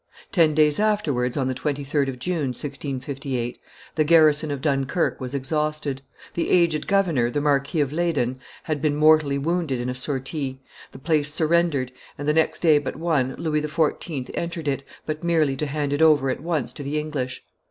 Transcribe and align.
Ten 0.31 0.55
days 0.55 0.79
afterwards, 0.79 1.37
on 1.37 1.47
the 1.47 1.53
23d 1.53 2.07
of 2.09 2.17
June, 2.17 2.47
1658, 2.55 3.59
the 3.93 4.03
garrison 4.03 4.49
of 4.49 4.59
Dunkerque 4.59 5.19
was 5.21 5.35
exhausted; 5.35 6.01
the 6.33 6.49
aged 6.49 6.87
governor, 6.87 7.29
the 7.29 7.39
Marquis 7.39 7.81
of 7.81 7.93
Leyden, 7.93 8.39
had 8.63 8.81
been 8.81 8.95
mortally 8.95 9.37
wounded 9.37 9.79
in 9.79 9.89
a 9.89 9.93
sortie; 9.93 10.59
the 10.91 10.97
place 10.97 11.31
surrendered, 11.31 11.91
and, 12.17 12.27
the 12.27 12.33
next 12.33 12.63
day 12.63 12.79
but 12.79 12.95
one, 12.95 13.35
Louis 13.35 13.61
XIV. 13.61 14.31
entered 14.33 14.67
it, 14.67 14.83
but 15.05 15.23
merely 15.23 15.55
to 15.57 15.67
hand 15.67 15.93
it 15.93 16.01
over 16.01 16.31
at 16.31 16.41
once 16.41 16.73
to 16.73 16.81
the 16.81 16.97
English. 16.97 17.43